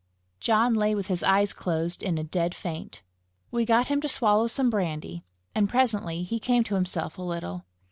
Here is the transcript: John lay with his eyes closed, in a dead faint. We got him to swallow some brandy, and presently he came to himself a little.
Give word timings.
John 0.39 0.73
lay 0.73 0.95
with 0.95 1.09
his 1.09 1.21
eyes 1.21 1.53
closed, 1.53 2.01
in 2.01 2.17
a 2.17 2.23
dead 2.23 2.55
faint. 2.55 3.03
We 3.51 3.65
got 3.65 3.85
him 3.85 4.01
to 4.01 4.07
swallow 4.07 4.47
some 4.47 4.71
brandy, 4.71 5.21
and 5.53 5.69
presently 5.69 6.23
he 6.23 6.39
came 6.39 6.63
to 6.63 6.73
himself 6.73 7.19
a 7.19 7.21
little. 7.21 7.65